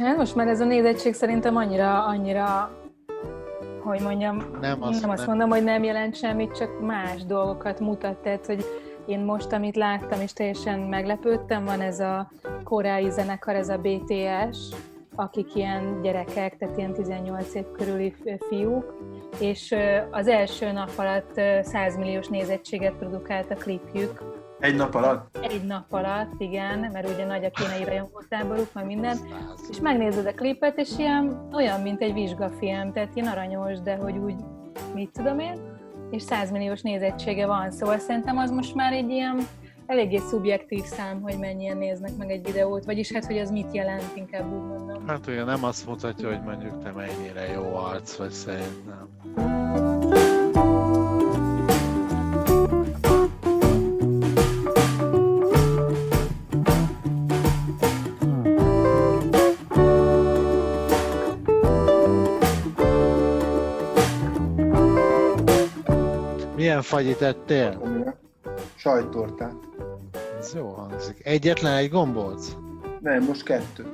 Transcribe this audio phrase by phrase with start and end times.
[0.00, 2.70] Hát most már ez a nézettség szerintem annyira, annyira
[3.82, 5.28] hogy mondjam, Nem azt, nem azt nem.
[5.28, 8.16] mondom, hogy nem jelent semmit, csak más dolgokat mutat.
[8.16, 8.64] Tehát, hogy
[9.06, 12.30] én most, amit láttam, és teljesen meglepődtem, van ez a
[12.64, 14.74] koreai zenekar, ez a BTS,
[15.14, 18.14] akik ilyen gyerekek, tehát ilyen 18 év körüli
[18.48, 18.98] fiúk,
[19.40, 19.74] és
[20.10, 24.22] az első nap alatt ö, 100 milliós nézettséget produkált a klipjük,
[24.60, 25.38] Egy nap alatt?
[25.42, 29.18] egy nap alatt, igen, mert ugye nagy a kínai rajongótáboruk, meg minden,
[29.70, 34.16] és megnézed a klipet, és ilyen olyan, mint egy vizsgafilm, tehát ilyen aranyos, de hogy
[34.16, 34.34] úgy,
[34.94, 35.60] mit tudom én,
[36.10, 39.46] és 100 milliós nézettsége van, szóval szerintem az most már egy ilyen
[39.86, 44.12] eléggé szubjektív szám, hogy mennyien néznek meg egy videót, vagyis hát, hogy az mit jelent,
[44.14, 45.06] inkább úgy mondom.
[45.06, 49.08] Hát ugye nem azt mutatja, hogy mondjuk te mennyire jó arc vagy szerintem.
[66.60, 67.82] Milyen fagyit ettél?
[68.74, 69.54] Sajttortát.
[70.38, 71.20] Ez jó hangzik.
[71.26, 72.52] Egyetlen egy gombóc?
[73.00, 73.86] Nem, most kettő.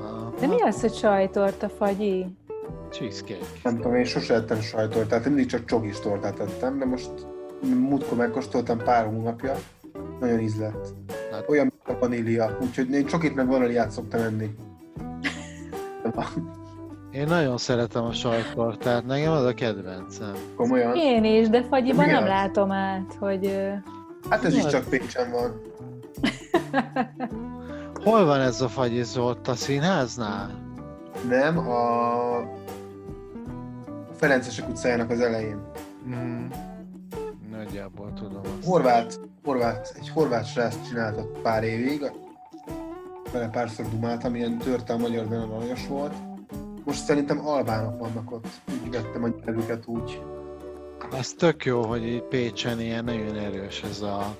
[0.00, 0.32] Aha.
[0.40, 2.26] De mi az, hogy sajtorta fagyi?
[2.90, 3.44] Cheesecake.
[3.62, 7.10] Nem tudom, én sose ettem sajttortát, én mindig csak csogis tortát ettem, de most
[7.62, 9.54] múltkor megkóstoltam pár hónapja,
[10.20, 10.88] nagyon ízlett.
[11.30, 14.50] Hát- Olyan, mint a vanília, úgyhogy én csokit meg vaníliát szoktam enni.
[17.12, 20.32] Én nagyon szeretem a sajttortát, nekem az a kedvencem.
[20.56, 20.96] Komolyan.
[20.96, 22.28] Én is, de fagyiban Mi nem az?
[22.28, 23.58] látom át, hogy...
[24.30, 24.70] Hát ez is Hát.
[24.70, 25.60] csak Pécsen van.
[28.04, 29.48] Hol van ez a fagyi Zolt?
[29.48, 30.50] A színháznál?
[31.28, 32.44] Nem, a, a
[34.16, 35.58] Ferencesek utcájának az elején.
[36.08, 36.46] Mm.
[37.50, 38.64] Nagyjából tudom azt.
[38.68, 42.12] Horvát, horvát, egy horvát srác csinálta pár évig,
[43.32, 46.12] vele párszor dumáltam, ilyen törte a magyar, de nagyon aranyos volt.
[46.84, 48.46] Most szerintem albánok vannak ott,
[48.84, 50.22] úgy vettem a nyelvüket úgy.
[51.12, 54.36] Ez tök jó, hogy itt Pécsen ilyen nagyon erős ez a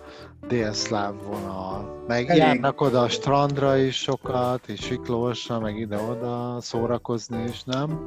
[0.48, 2.04] délszláv vonal.
[2.06, 2.42] Meg Elég.
[2.42, 8.04] járnak oda a strandra is sokat, és Siklósra, meg ide-oda szórakozni is, nem?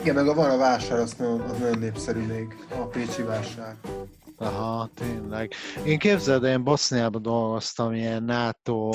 [0.00, 3.76] Igen, meg a van a vásár, az nagyon, az nagyon népszerű még, a Pécsi vásár.
[4.36, 5.52] Aha, tényleg.
[5.84, 8.90] Én képzeld, én Boszniában dolgoztam ilyen NATO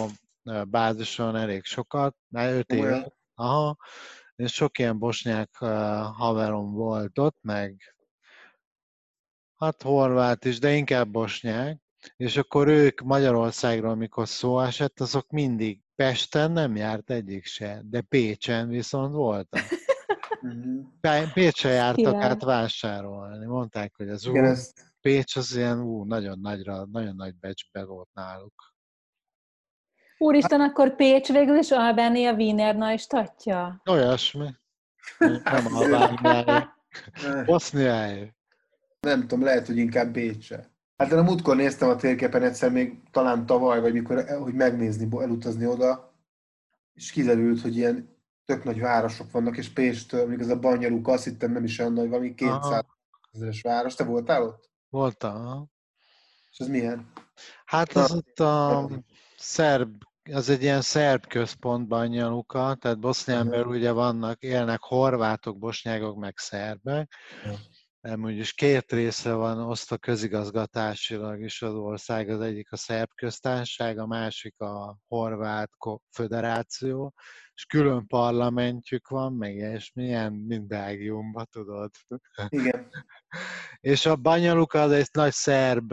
[0.70, 3.14] bázison elég sokat, már 5 éve.
[3.36, 3.78] Aha,
[4.36, 5.56] és sok ilyen bosnyák
[6.16, 7.96] haverom volt ott, meg
[9.56, 11.82] hát horvát is, de inkább bosnyák,
[12.16, 18.02] és akkor ők Magyarországról, amikor szó esett, azok mindig Pesten nem járt egyik se, de
[18.02, 19.62] Pécsen viszont voltak.
[21.02, 22.30] Pé- Pécsre jártak Király.
[22.30, 23.46] át vásárolni.
[23.46, 28.10] Mondták, hogy az Igen, ezt Pécs az ilyen ú, nagyon nagyra, nagyon nagy becsbe volt
[28.14, 28.73] náluk.
[30.18, 33.82] Úristen, akkor Pécs végül is Albánia Wiener Neustatja.
[33.90, 34.50] Olyasmi.
[35.18, 36.76] Nem Albániája.
[37.46, 38.36] Boszniája.
[39.00, 40.72] nem tudom, lehet, hogy inkább Bécse.
[40.98, 45.08] Hát én a múltkor néztem a térképen egyszer még talán tavaly, vagy mikor, hogy megnézni,
[45.20, 46.14] elutazni oda,
[46.94, 51.24] és kiderült, hogy ilyen tök nagy városok vannak, és Pécstől, még az a Banyaluka, azt
[51.24, 52.86] hittem nem is olyan nagy, valami 200 Aha.
[53.32, 53.96] ezeres város.
[53.96, 54.70] Te voltál ott?
[54.90, 55.72] Voltam.
[56.52, 57.12] És ez milyen?
[57.66, 58.90] Hát Na, az ott a
[59.44, 66.18] szerb, az egy ilyen szerb központ Banyaluka, tehát Bosznián belül ugye vannak, élnek horvátok, bosnyákok,
[66.18, 67.14] meg szerbek.
[67.46, 67.58] Ja.
[68.00, 73.98] Nem, úgyis két része van osztva közigazgatásilag is az ország, az egyik a szerb köztársaság,
[73.98, 75.70] a másik a horvát
[76.12, 77.14] föderáció,
[77.56, 81.92] és külön parlamentjük van, meg és milyen, mint Belgiumban, tudod.
[82.48, 82.90] Igen.
[83.82, 85.90] És a Banyaluka az egy nagy szerb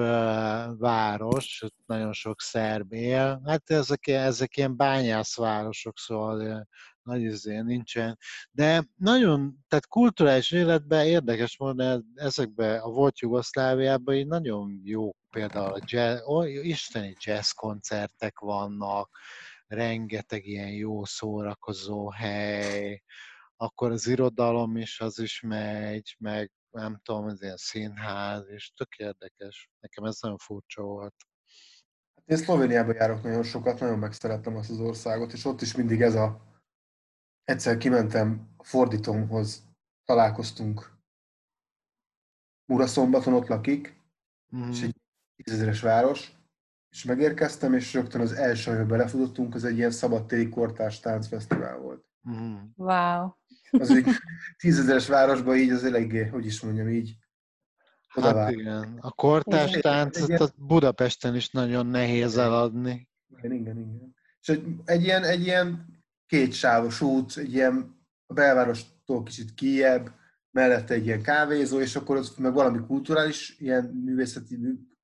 [0.78, 3.42] város, nagyon sok szerb él.
[3.44, 6.66] Hát ezek, ezek ilyen bányászvárosok, szóval
[7.02, 8.18] nagy izé nincsen.
[8.50, 15.72] De nagyon, tehát kulturális életben érdekes módon ezekben a volt Jugoszláviában így nagyon jó például
[15.72, 19.18] a jazz, ó, isteni jazz koncertek vannak,
[19.70, 23.02] rengeteg ilyen jó szórakozó hely,
[23.56, 28.96] akkor az irodalom is az is megy, meg nem tudom, az ilyen színház, és tök
[28.96, 29.70] érdekes.
[29.80, 31.14] Nekem ez nagyon furcsa volt.
[32.14, 36.00] Hát én Szlovéniába járok nagyon sokat, nagyon megszerettem azt az országot, és ott is mindig
[36.00, 36.48] ez a...
[37.44, 39.68] Egyszer kimentem a fordítómhoz,
[40.04, 40.98] találkoztunk
[42.64, 43.98] Muraszombaton, ott lakik,
[44.56, 44.70] Mm.
[44.70, 44.96] és egy
[45.36, 46.32] tízezeres város,
[46.90, 52.04] és megérkeztem, és rögtön az első, amiben belefutottunk, az egy ilyen szabadtéri kortárs táncfesztivál volt.
[52.30, 52.56] Mm.
[52.76, 53.30] Wow.
[53.70, 54.06] Az egy
[54.56, 57.16] tízezeres városban így az eléggé, hogy is mondjam így,
[58.08, 58.58] Hát odavág.
[58.58, 58.98] igen.
[59.00, 63.08] A kortárs táncot Budapesten is nagyon nehéz eladni.
[63.36, 64.16] Igen, igen, igen.
[64.40, 65.86] És egy, egy, ilyen, egy ilyen
[66.26, 70.12] két sávos út, egy ilyen a belvárostól kicsit kijebb,
[70.50, 74.58] mellette egy ilyen kávézó, és akkor az meg valami kulturális, ilyen művészeti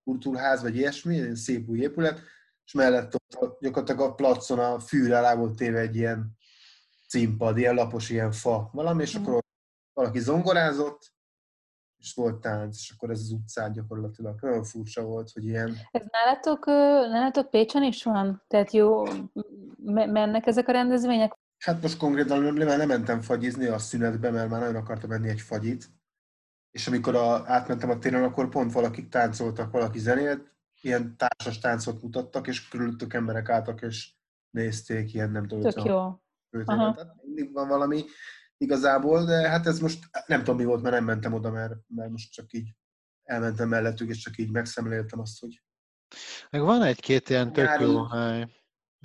[0.06, 2.20] kultúrház, vagy ilyesmi, szép új épület,
[2.64, 6.36] és mellett ott gyakorlatilag a placon a fűre alá volt téve egy ilyen
[7.08, 9.22] címpad, ilyen lapos, ilyen fa valami, és mm.
[9.22, 9.42] akkor
[9.92, 11.14] valaki zongorázott,
[11.98, 15.76] és volt tánc, és akkor ez az utcán gyakorlatilag nagyon furcsa volt, hogy ilyen...
[15.90, 16.66] Ez nálatok,
[17.10, 18.44] nálatok Pécsen is van?
[18.48, 19.02] Tehát jó,
[19.84, 21.32] mennek ezek a rendezvények?
[21.58, 25.88] Hát most konkrétan nem mentem fagyizni a szünetbe, mert már nagyon akartam menni egy fagyit.
[26.76, 32.02] És amikor a, átmentem a téren, akkor pont valakik táncoltak, valaki zenélt, ilyen társas táncot
[32.02, 34.12] mutattak, és körülöttük emberek álltak, és
[34.50, 35.70] nézték, ilyen nem tudom.
[35.70, 36.20] Tök jó.
[37.22, 38.04] mindig van valami
[38.56, 42.10] igazából, de hát ez most nem tudom mi volt, mert nem mentem oda, mert, mert
[42.10, 42.74] most csak így
[43.22, 45.62] elmentem mellettük, és csak így megszemléltem azt, hogy...
[46.50, 48.46] Meg van egy-két ilyen tök jó hely.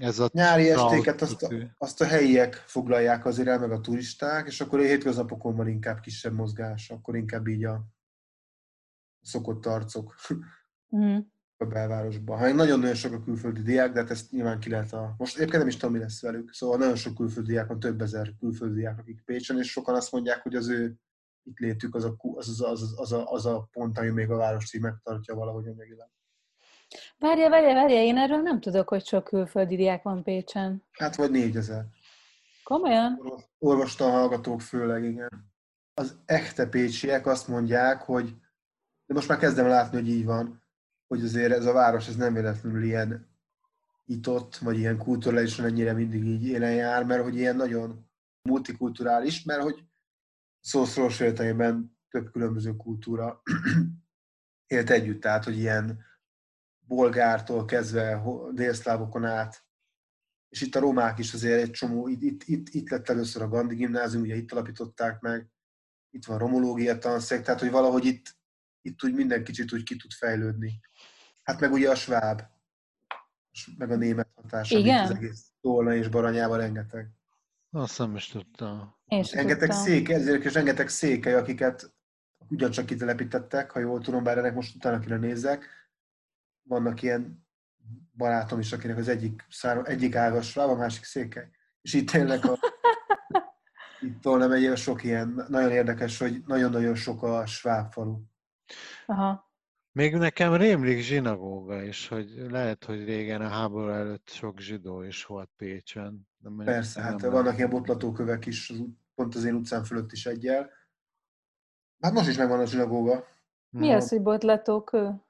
[0.02, 4.48] Ez a nyári estéket azt a, azt a helyiek foglalják azért el, meg a turisták,
[4.48, 7.86] és akkor a hétköznapokon van inkább kisebb mozgás, akkor inkább így a
[9.22, 10.16] szokott arcok
[10.98, 11.18] mm.
[11.58, 12.38] a belvárosban.
[12.38, 15.16] Ha nagyon-nagyon sok a külföldi diák, de hát ezt nyilván ki lehet a...
[15.18, 16.54] Most egyébként nem is tudom, mi lesz velük.
[16.54, 20.12] Szóval nagyon sok külföldi diák van, több ezer külföldi diák, akik Pécsen, és sokan azt
[20.12, 20.96] mondják, hogy az ő
[21.44, 24.36] itt létük az a, az, az, az, az, a, az a pont, ami még a
[24.36, 26.10] várost így megtartja valahogy anyagilag.
[27.18, 30.84] Várja, várja, várja, én erről nem tudok, hogy sok külföldi diák van Pécsen.
[30.92, 31.86] Hát vagy négyezer.
[32.64, 33.22] Komolyan?
[33.60, 35.52] Orvostan hallgatók főleg, igen.
[35.94, 38.36] Az echte pécsiek azt mondják, hogy,
[39.06, 40.64] de most már kezdem látni, hogy így van,
[41.08, 43.30] hogy azért ez a város ez nem véletlenül ilyen
[44.06, 48.10] itott, vagy ilyen kulturálisan ennyire mindig így élen jár, mert hogy ilyen nagyon
[48.42, 49.84] multikulturális, mert hogy
[50.60, 53.42] szószoros értelemben több különböző kultúra
[54.68, 56.10] élt együtt, tehát hogy ilyen
[56.96, 58.24] bolgártól kezdve
[58.54, 59.66] délszlávokon át,
[60.50, 63.48] és itt a romák is azért egy csomó, itt, itt, itt, itt lett először a
[63.48, 65.50] Gandhi gimnázium, ugye itt alapították meg,
[66.10, 68.36] itt van romológia tanszék, tehát hogy valahogy itt,
[68.82, 70.80] itt úgy minden kicsit úgy ki tud fejlődni.
[71.44, 72.42] Hát meg ugye a sváb,
[73.78, 75.04] meg a német hatás, Igen?
[75.04, 77.10] az egész Tolna és Baranyában rengeteg.
[77.70, 78.96] Azt nem is tudtam.
[79.06, 79.86] Én sem rengeteg tudtam.
[79.86, 81.94] székely, ezért és rengeteg székely, akiket
[82.50, 85.81] ugyancsak kitelepítettek, ha jól tudom, bár ennek most utána kéne nézzek,
[86.64, 87.48] vannak ilyen
[88.14, 91.50] barátom is, akinek az egyik, szára, egyik ágas a másik székely.
[91.82, 92.58] És itt tényleg a,
[94.06, 98.20] itt Tolna megyében sok ilyen, nagyon érdekes, hogy nagyon-nagyon sok a sváb falu.
[99.06, 99.50] Aha.
[99.92, 105.26] Még nekem rémlik zsinagóga is, hogy lehet, hogy régen a háború előtt sok zsidó is
[105.26, 106.28] volt Pécsen.
[106.38, 108.74] De Persze, hát nem vannak ilyen botlatókövek is,
[109.16, 110.70] pont az én utcán fölött is egyel.
[112.00, 113.26] Hát most is megvan a zsinagóga.
[113.70, 115.22] Mi az, hogy botlatókő?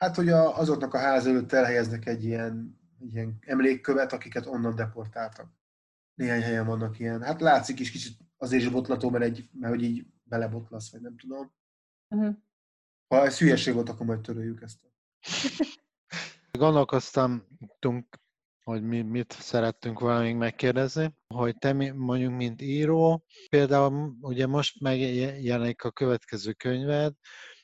[0.00, 4.74] Hát, hogy a, azoknak a ház előtt elhelyeznek egy ilyen, egy ilyen emlékkövet, akiket onnan
[4.74, 5.52] deportáltak.
[6.14, 7.22] Néhány helyen vannak ilyen.
[7.22, 11.16] Hát látszik is kicsit azért is botlató, mert, egy, mert hogy így belebotlasz, vagy nem
[11.16, 11.52] tudom.
[12.08, 12.36] Uh-huh.
[13.08, 14.78] Ha ez hülyeség volt, akkor majd töröljük ezt.
[16.58, 17.46] Gondolkoztam,
[18.64, 24.80] hogy mi, mit szerettünk volna még megkérdezni, hogy te mondjuk, mint író, például ugye most
[24.80, 27.14] megjelenik a következő könyved,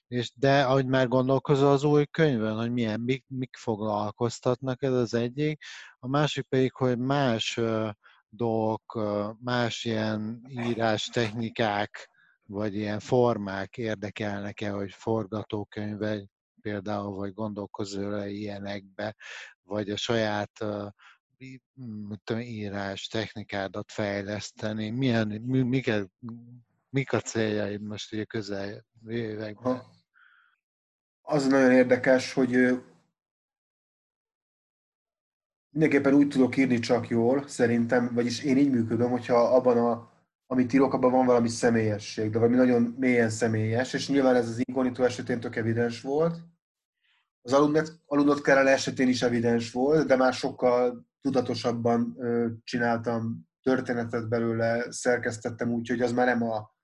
[0.09, 5.15] és de ahogy már gondolkozol az új könyvön, hogy milyen, mik, mik foglalkoztatnak, ez az
[5.15, 5.63] egyik.
[5.99, 7.91] A másik pedig, hogy más uh,
[8.29, 9.01] dolgok,
[9.41, 12.11] más ilyen írás technikák,
[12.49, 16.27] vagy ilyen formák érdekelnek-e, hogy forgatókönyve
[16.61, 19.17] például, vagy gondolkozol -e ilyenekbe,
[19.63, 20.87] vagy a saját uh,
[22.41, 26.11] írás technikádat fejleszteni, milyen, mi, miket,
[26.91, 29.83] mik a céljaid most a közel években?
[31.29, 32.83] Az nagyon érdekes, hogy
[35.71, 40.11] mindenképpen úgy tudok írni csak jól, szerintem, vagyis én így működöm, hogyha abban a,
[40.47, 44.63] amit írok, abban van valami személyesség, de valami nagyon mélyen személyes, és nyilván ez az
[44.65, 46.39] inkognitó esetén tök evidens volt.
[47.43, 47.53] Az
[48.07, 52.17] aludnot kellene esetén is evidens volt, de már sokkal tudatosabban
[52.65, 56.76] csináltam történetet belőle, szerkesztettem úgy, hogy az már nem a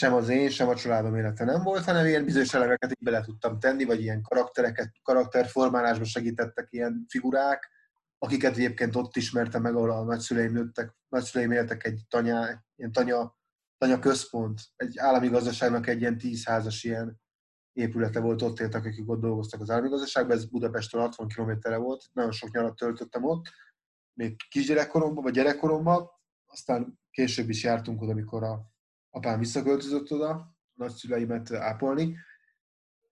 [0.00, 3.20] sem az én, sem a családom élete nem volt, hanem ilyen bizonyos elemeket így bele
[3.20, 7.70] tudtam tenni, vagy ilyen karaktereket, karakterformálásba segítettek ilyen figurák,
[8.18, 13.36] akiket egyébként ott ismertem meg, ahol a nagyszüleim nőttek, nagyszüleim éltek egy tanya, ilyen tanya,
[13.78, 17.20] tanya központ, egy állami gazdaságnak egy ilyen tízházas ilyen
[17.72, 22.04] épülete volt, ott éltek, akik ott dolgoztak az állami gazdaságban, ez Budapestről 60 kilométerre volt,
[22.12, 23.46] nagyon sok nyarat töltöttem ott,
[24.12, 26.08] még kisgyerekkoromban, vagy gyerekkoromban,
[26.46, 28.78] aztán később is jártunk oda, amikor a
[29.10, 32.16] apám visszaköltözött oda, a nagyszüleimet ápolni,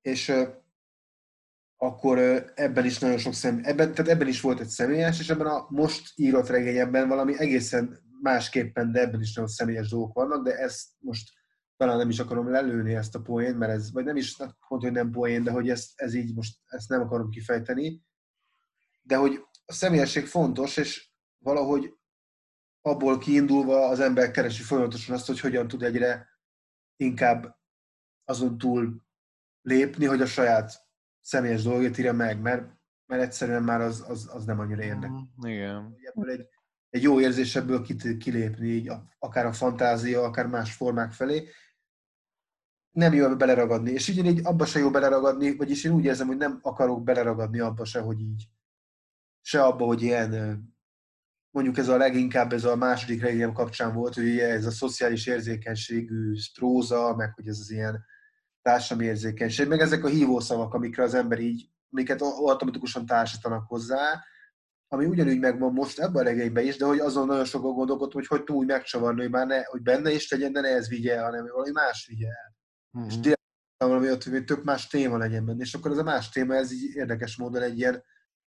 [0.01, 0.33] és
[1.77, 2.19] akkor
[2.55, 5.67] ebben is nagyon sok szem, ebben, tehát ebben is volt egy személyes, és ebben a
[5.69, 10.89] most írott regényemben valami egészen másképpen, de ebben is nagyon személyes dolgok vannak, de ezt
[10.99, 11.31] most
[11.77, 14.93] talán nem is akarom lelőni ezt a poén, mert ez, vagy nem is pont, hogy
[14.93, 18.03] nem poén, de hogy ez, ez így most ezt nem akarom kifejteni,
[19.03, 21.98] de hogy a személyesség fontos, és valahogy
[22.89, 26.29] abból kiindulva az ember keresi folyamatosan azt, hogy hogyan tud egyre
[26.97, 27.57] inkább
[28.25, 29.03] azon túl
[29.63, 30.87] lépni, hogy a saját
[31.21, 32.71] személyes dolgét írja meg, mert,
[33.07, 35.31] mert egyszerűen már az, az, az nem annyira érdekel.
[35.41, 35.97] Mm, igen.
[36.03, 36.47] Ebből egy,
[36.91, 37.87] egy jó érzés ebből
[38.19, 41.49] kilépni, így akár a fantázia, akár más formák felé,
[42.91, 43.91] nem jó beleragadni.
[43.91, 47.85] És így abba se jó beleragadni, vagyis én úgy érzem, hogy nem akarok beleragadni abba
[47.85, 48.49] se, hogy így.
[49.41, 50.61] Se abba, hogy ilyen,
[51.63, 56.33] mondjuk ez a leginkább ez a második regényem kapcsán volt, hogy ez a szociális érzékenységű
[56.55, 58.05] próza, meg hogy ez az ilyen
[58.63, 64.25] társadalmi érzékenység, meg ezek a hívószavak, amikre az ember így, amiket automatikusan társítanak hozzá,
[64.89, 68.29] ami ugyanúgy megvan most ebben a regényben is, de hogy azon nagyon sokat gondolkodtam, hogy
[68.29, 71.21] hogy tudom úgy megcsavarni, hogy már ne, hogy benne is legyen, de ne ez vigye
[71.21, 72.57] hanem valami más vigye el.
[72.93, 73.11] Uh-huh.
[73.11, 73.23] És mhm.
[73.23, 73.43] direkt
[73.85, 75.63] valami ott, hogy tök más téma legyen benne.
[75.63, 78.03] És akkor ez a más téma, ez így érdekes módon egy ilyen,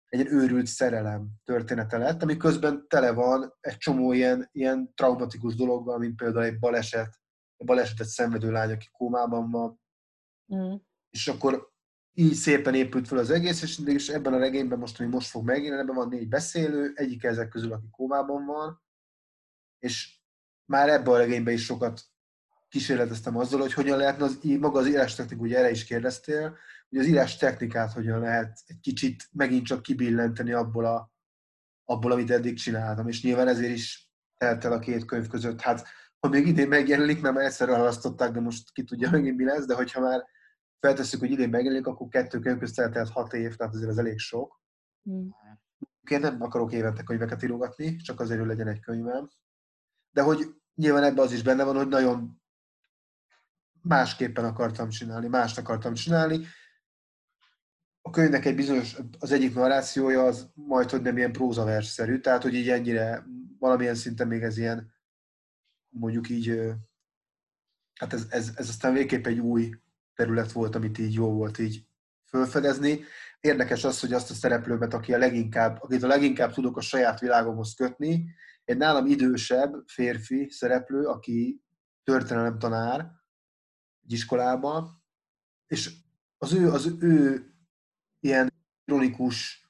[0.09, 5.55] egy ilyen őrült szerelem története lett, ami közben tele van egy csomó ilyen, ilyen traumatikus
[5.55, 7.21] dologgal, mint például egy baleset,
[7.57, 9.81] egy balesetet szenvedő lány, aki kómában van.
[10.47, 10.81] Uh-huh.
[11.11, 11.75] És akkor
[12.13, 15.45] így szépen épült fel az egész, és, és ebben a regényben most, ami most fog
[15.45, 18.83] megjelenni, ebben van négy beszélő, egyik ezek közül, aki kómában van,
[19.79, 20.21] és
[20.65, 22.01] már ebben a regényben is sokat
[22.69, 26.57] kísérleteztem azzal, hogy hogyan lehetne az, maga az írás technika, ugye erre is kérdeztél,
[26.97, 31.13] hogy az írás technikát hogyan lehet egy kicsit megint csak kibillenteni abból, a,
[31.85, 35.61] abból amit eddig csináltam, és nyilván ezért is telt el a két könyv között.
[35.61, 35.87] Hát,
[36.19, 39.75] ha még idén megjelenik, nem egyszer halasztották, de most ki tudja megint mi lesz, de
[39.75, 40.25] hogyha már
[40.81, 44.19] feltesszük, hogy idén megjelenik, akkor kettő könyv között eltelt hat év, tehát azért az elég
[44.19, 44.61] sok.
[45.11, 45.29] Mm.
[46.11, 49.29] Én nem akarok évente könyveket írogatni, csak azért, hogy legyen egy könyvem.
[50.11, 52.43] De hogy nyilván ebben az is benne van, hogy nagyon
[53.83, 56.47] másképpen akartam csinálni, mást akartam csinálni.
[58.07, 62.55] A könyvnek egy bizonyos, az egyik narrációja az majd, hogy nem ilyen prózaversszerű, tehát hogy
[62.55, 63.27] így ennyire,
[63.59, 64.93] valamilyen szinten még ez ilyen,
[65.89, 66.61] mondjuk így,
[67.95, 69.71] hát ez, ez, ez aztán végképp egy új
[70.15, 71.87] terület volt, amit így jó volt így
[72.29, 73.01] fölfedezni.
[73.41, 77.21] Érdekes az, hogy azt a szereplőmet, aki a leginkább, akit a leginkább tudok a saját
[77.21, 78.35] világomhoz kötni,
[78.65, 81.63] egy nálam idősebb férfi szereplő, aki
[82.05, 83.01] történelem tanár,
[84.05, 85.03] egy iskolába,
[85.67, 85.91] és
[86.39, 87.51] az ő, az ő
[88.27, 88.53] ilyen
[88.85, 89.67] ironikus,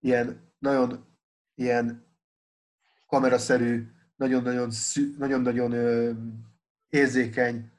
[0.00, 1.06] ilyen nagyon
[1.54, 2.06] ilyen
[3.06, 4.70] kameraszerű, nagyon-nagyon,
[5.18, 5.72] nagyon-nagyon
[6.88, 7.70] érzékeny,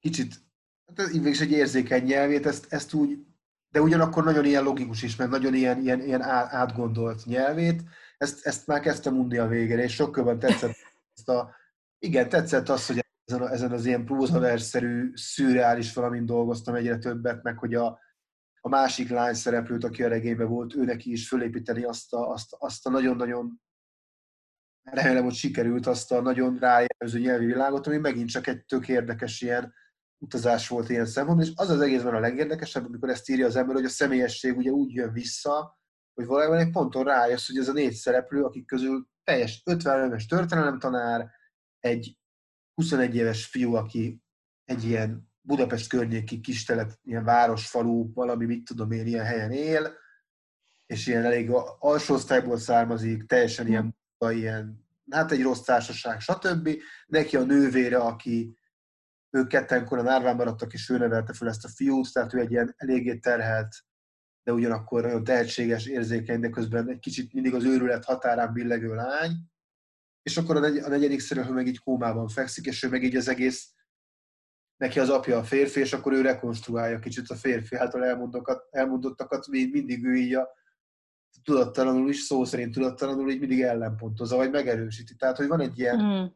[0.00, 0.34] kicsit,
[0.96, 3.26] hát is egy érzékeny nyelvét, ezt, ezt úgy,
[3.70, 7.82] de ugyanakkor nagyon ilyen logikus is, mert nagyon ilyen, ilyen, ilyen átgondolt nyelvét,
[8.18, 10.76] ezt, ezt már kezdtem unni a végére, és sokkal tetszett
[11.14, 11.54] ezt a,
[11.98, 17.42] igen, tetszett az, hogy ezen, a, ezen az ilyen prózaverszerű, szürreális valamin dolgoztam egyre többet,
[17.42, 18.00] meg hogy a,
[18.64, 22.54] a másik lány szereplőt, aki a regényben volt, ő neki is fölépíteni azt a, azt,
[22.58, 23.60] azt a nagyon-nagyon
[24.82, 29.40] remélem, hogy sikerült azt a nagyon rájelző nyelvi világot, ami megint csak egy tök érdekes
[29.40, 29.74] ilyen
[30.18, 33.74] utazás volt ilyen szempontból, és az az egészben a legérdekesebb, amikor ezt írja az ember,
[33.74, 35.80] hogy a személyesség ugye úgy jön vissza,
[36.14, 40.26] hogy valójában egy ponton rájössz, hogy ez a négy szereplő, akik közül teljes 50 éves
[40.26, 41.30] történelemtanár,
[41.78, 42.18] egy
[42.74, 44.22] 21 éves fiú, aki
[44.64, 49.92] egy ilyen Budapest környéki kis telep, ilyen városfalú, valami, mit tudom én, ilyen helyen él,
[50.86, 56.70] és ilyen elég alsó osztályból származik, teljesen ilyen, ilyen, hát egy rossz társaság, stb.
[57.06, 58.56] Neki a nővére, aki
[59.30, 62.50] ők ketten koran árván maradtak, és ő nevelte fel ezt a fiút, tehát ő egy
[62.50, 63.76] ilyen eléggé terhelt,
[64.42, 69.50] de ugyanakkor nagyon tehetséges, érzékeny, de közben egy kicsit mindig az őrület határán billegő lány
[70.22, 73.28] és akkor a, a negyedik szereplő meg így kómában fekszik, és ő meg így az
[73.28, 73.72] egész,
[74.82, 79.46] neki az apja a férfi, és akkor ő rekonstruálja kicsit a férfi által elmondottakat, elmondottakat,
[79.46, 80.48] még mindig ő így a
[81.42, 85.16] tudattalanul is, szó szerint tudattalanul így mindig ellenpontozza, vagy megerősíti.
[85.16, 86.30] Tehát, hogy van egy ilyen,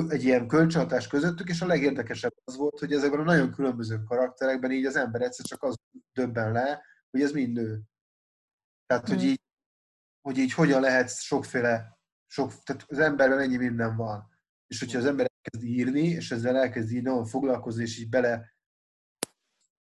[0.00, 0.08] mm.
[0.08, 4.72] egy ilyen kölcsönhatás közöttük, és a legérdekesebb az volt, hogy ezekben a nagyon különböző karakterekben
[4.72, 5.74] így az ember egyszer csak az
[6.12, 7.80] döbben le, hogy ez mind nő.
[8.86, 9.14] Tehát, mm.
[9.14, 9.40] hogy, így,
[10.20, 14.28] hogy így hogyan lehet sokféle sok, tehát az emberben ennyi minden van.
[14.66, 18.54] És hogyha az ember elkezd írni, és ezzel elkezd így nagyon foglalkozni, és így bele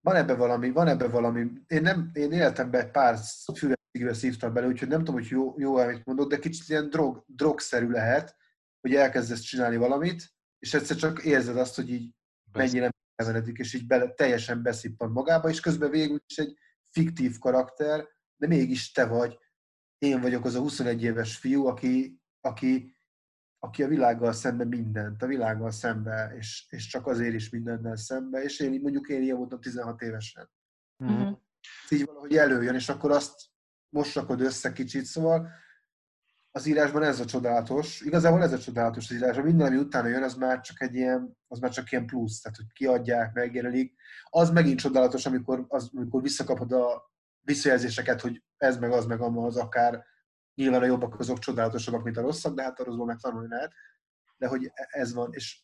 [0.00, 1.50] van ebbe valami, van ebbe valami.
[1.67, 3.19] Én, nem, én életemben pár
[3.55, 7.25] füvességre szívtam bele, úgyhogy nem tudom, hogy jó, jó amit mondok, de kicsit ilyen drog,
[7.26, 8.37] drogszerű lehet,
[8.81, 12.14] hogy elkezdesz csinálni valamit, és egyszer csak érzed azt, hogy így
[12.52, 16.57] mennyire emenedik, és így bele, teljesen beszippan magába, és közben végül is egy
[16.88, 19.38] fiktív karakter, de mégis te vagy,
[19.99, 22.97] én vagyok az a 21 éves fiú, aki aki
[23.62, 28.43] aki a világgal szembe mindent, a világgal szembe, és, és csak azért is mindennel szembe,
[28.43, 30.50] és én mondjuk én ilyen voltam 16 évesen.
[30.97, 31.33] Mhm.
[31.85, 33.35] Ez így valahogy előjön, és akkor azt
[33.88, 35.49] most rakod össze kicsit, szóval
[36.50, 40.23] az írásban ez a csodálatos, igazából ez a csodálatos az írásban, minden, ami utána jön,
[40.23, 43.95] az már csak egy ilyen, az már csak ilyen plusz, tehát hogy kiadják, megjelenik.
[44.25, 49.57] Az megint csodálatos, amikor, az, amikor visszakapod a visszajelzéseket, hogy ez meg az meg az
[49.57, 50.05] akár
[50.54, 53.73] nyilván a jobbak azok csodálatosabbak, mint a rosszak, de hát a rosszból meg tanulni lehet.
[54.37, 55.62] De hogy ez van, és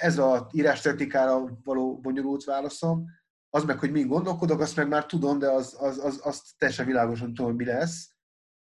[0.00, 3.04] ez a írás technikára való bonyolult válaszom,
[3.50, 6.86] az meg, hogy mi gondolkodok, azt meg már tudom, de az, az, az, azt teljesen
[6.86, 8.10] világosan tudom, hogy mi lesz.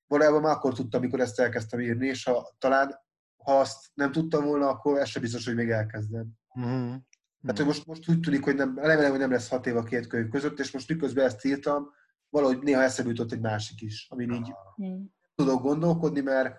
[0.07, 3.01] Valójában már akkor tudtam, amikor ezt elkezdtem írni, és ha talán
[3.43, 6.27] ha azt nem tudtam volna, akkor ez sem biztos, hogy még elkezdem.
[6.53, 6.93] Mhm.
[7.41, 9.83] Tehát, hogy most, most úgy tűnik, hogy nem, remélem, hogy nem lesz hat év a
[9.83, 11.91] két könyv között, és most miközben ezt írtam,
[12.33, 15.01] valahogy néha eszembe jutott egy másik is, amin így Mhm.
[15.35, 16.55] tudok gondolkodni, mert,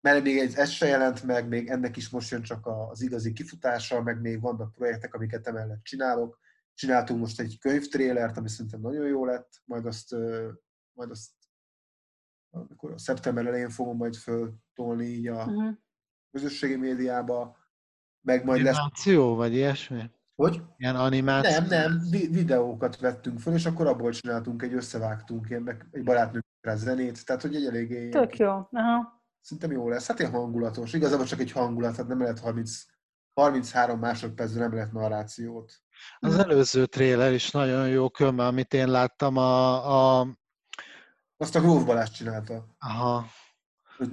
[0.00, 3.00] mert még egy, ez se jelent meg, még ennek is most jön csak a- az
[3.02, 6.38] igazi kifutása, meg még vannak projektek, amiket emellett csinálok.
[6.74, 10.12] Csináltunk most egy könyvtrélert, ami szerintem nagyon jó lett, majd azt,
[10.92, 11.30] majd azt
[12.50, 15.68] amikor a szeptember elején fogom majd föltolni így a Mhm.
[16.30, 17.56] közösségi médiába,
[18.20, 18.76] meg majd lesz...
[18.76, 20.10] Animáció, vagy ilyesmi?
[20.36, 20.62] Hogy?
[20.76, 21.50] Ilyen animáció?
[21.58, 26.02] Nem, nem, vi- videókat vettünk föl, és akkor abból csináltunk egy összevágtunk, ilyen, meg egy
[26.04, 28.50] barátnőm rá zenét, tehát hogy egy eléggé Tök jó.
[28.70, 29.24] Aha.
[29.40, 30.06] Szerintem jó lesz.
[30.06, 30.92] Hát ilyen hangulatos.
[30.92, 32.82] Igazából csak egy hangulat, tehát nem lehet 30,
[33.34, 35.72] 33 másodpercben nem lehet narrációt.
[36.18, 40.26] Az előző tréler is nagyon jó, különben, amit én láttam, a, a
[41.36, 42.66] Azt a Gróf Balázs csinálta.
[42.78, 43.26] aha,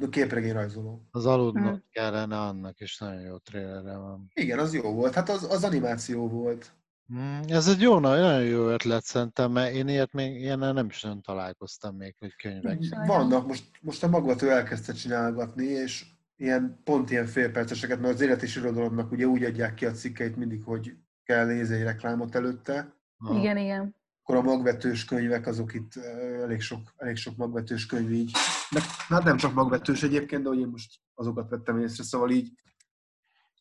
[0.10, 1.08] képregény rajzoló.
[1.12, 1.82] az aludnok Mhm.
[1.92, 4.32] kellene, annak is nagyon jó trélere van.
[4.34, 5.14] Igen, az jó volt.
[5.14, 6.72] Hát az, az animáció volt.
[7.14, 11.02] Mm, Ez egy jó, nagyon jó ötlet szerintem, mert én ilyet még ilyennel nem is
[11.02, 12.84] nagyon találkoztam még, hogy könyvek.
[12.84, 13.08] Sajnálom.
[13.30, 18.42] Vannak, most, most a magvató elkezdte csinálgatni, és ilyen, pont ilyen félperceseket, mert az élet
[18.42, 22.96] és irodalomnak ugye úgy adják ki a cikkeit mindig, hogy kell nézni egy reklámot előtte.
[23.18, 23.40] Aha.
[23.40, 23.96] Igen, igen.
[24.24, 25.96] Akkor a magvetős könyvek, azok itt
[26.42, 28.32] elég sok, elég sok magvetős könyv így.
[28.72, 32.52] De, hát nem csak magvetős egyébként, de hogy én most azokat vettem észre, szóval így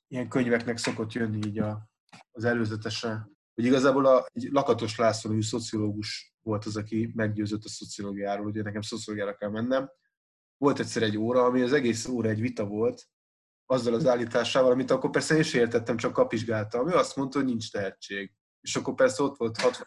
[0.09, 1.91] ilyen könyveknek szokott jönni így a,
[2.31, 3.29] az előzetese.
[3.55, 8.63] Hogy igazából a, egy Lakatos László, nevű szociológus volt az, aki meggyőzött a szociológiáról, ugye
[8.63, 9.91] nekem szociológiára kell mennem.
[10.57, 13.09] Volt egyszer egy óra, ami az egész óra egy vita volt,
[13.67, 16.89] azzal az állításával, amit akkor persze én sem értettem, csak kapizsgáltam.
[16.89, 18.33] Ő azt mondta, hogy nincs tehetség.
[18.63, 19.87] És akkor persze ott volt 60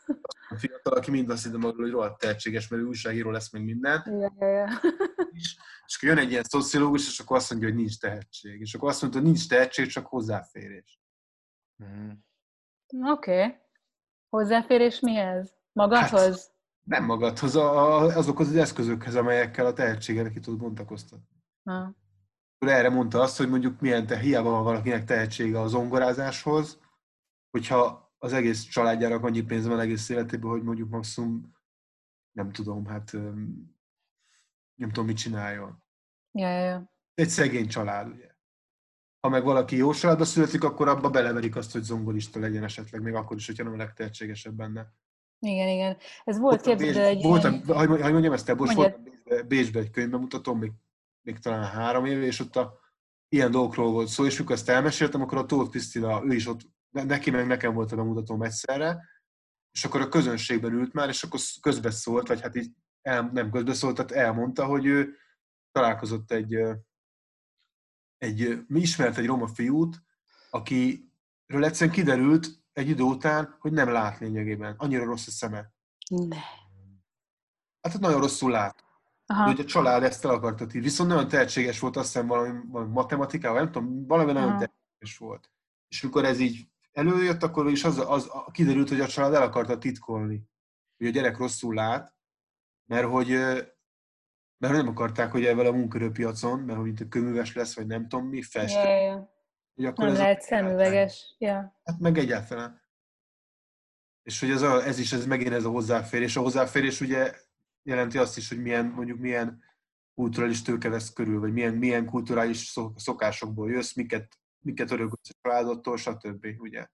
[0.58, 4.04] fiatal, aki mind azt hitte magáról, hogy rohadt tehetséges, mert ő újságíró lesz meg minden.
[4.06, 4.68] Ja, ja.
[5.32, 8.62] És, és akkor jön egy ilyen szociológus, és akkor azt mondja, hogy nincs tehetség.
[8.62, 11.00] És akkor azt mondta, hogy nincs tehetség, csak hozzáférés.
[11.76, 12.12] Mhm.
[13.12, 13.44] Oké.
[13.44, 13.56] Okay.
[14.30, 15.54] Hozzáférés mihez?
[15.72, 16.54] Magadhoz?
[16.84, 21.44] Nem magadhoz, a, a, azokhoz az eszközökhez, amelyekkel a tehetséget ki tud bontakoztatni.
[21.64, 21.96] Ha.
[22.56, 26.80] Akkor erre mondta azt, hogy mondjuk milyen te, hiába van valakinek tehetsége a zongorázáshoz,
[27.52, 31.54] hogyha az egész családjának annyi pénz van egész életében, hogy mondjuk maximum,
[32.32, 33.12] nem tudom, hát
[34.76, 35.84] nem tudom, mit csináljon.
[36.32, 36.94] Ja, ja, ja.
[37.14, 38.28] Egy szegény család, ugye.
[39.20, 43.14] Ha meg valaki jó családba születik, akkor abba beleverik azt, hogy zongorista legyen esetleg, még
[43.14, 44.94] akkor is, hogyha nem a legtehetségesebb benne.
[45.40, 45.98] Igen, igen.
[46.24, 48.76] Ez volt, képzeld egy voltam, hogy mondjam ezt, most Mondjad.
[48.76, 50.72] voltam Bécsbe, Bécsbe egy könyvbemutatón, még,
[51.22, 52.80] még talán három éve, és ott a,
[53.30, 56.62] ilyen dolgokról volt szó, és mikor ezt elmeséltem, akkor a Tóth Krisztina, ő is ott,
[57.04, 59.10] neki meg nekem volt a bemutatóm egyszerre,
[59.72, 63.96] és akkor a közönségben ült már, és akkor közbeszólt, vagy hát így el, nem közbeszólt,
[63.96, 65.18] tehát elmondta, hogy ő
[65.72, 66.58] találkozott egy,
[68.18, 70.04] egy mi ismert egy roma fiút,
[70.50, 74.76] akiről egyszerűen kiderült egy idő után, hogy nem lát lényegében.
[74.78, 75.74] Annyira rossz a szeme.
[76.10, 76.40] Ne.
[77.82, 78.84] Hát nagyon rosszul lát.
[79.26, 79.44] Aha.
[79.44, 80.80] Hogy a család ezt el akarta írni.
[80.80, 84.58] Viszont nagyon tehetséges volt, azt hiszem valami, valami matematikával, nem tudom, valami nagyon Aha.
[84.58, 85.52] tehetséges volt.
[85.88, 89.42] És mikor ez így előjött, akkor is az, az, az kiderült, hogy a család el
[89.42, 90.50] akarta titkolni,
[90.98, 92.16] hogy a gyerek rosszul lát,
[92.86, 93.30] mert hogy
[94.58, 98.28] mert nem akarták, hogy ebben a munkerőpiacon, mert hogy itt köműves lesz, vagy nem tudom
[98.28, 99.34] mi, fest, ja, ja.
[99.76, 101.36] hogy akkor Nem lehet szemüveges.
[101.38, 101.80] Ja.
[101.84, 102.82] Hát meg egyáltalán.
[104.24, 106.36] És hogy ez, a, ez is, ez megint ez a hozzáférés.
[106.36, 107.34] A hozzáférés ugye
[107.84, 109.64] jelenti azt is, hogy milyen, mondjuk milyen
[110.14, 115.38] kulturális tőke vesz körül, vagy milyen, milyen kulturális szok- szokásokból jössz, miket, miket örökölsz a
[115.42, 116.48] családottól, stb.
[116.58, 116.88] Ugye?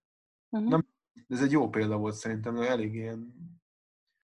[0.49, 0.69] Uh-huh.
[0.69, 0.88] Nem.
[1.27, 3.34] Ez egy jó példa volt szerintem, elég ilyen...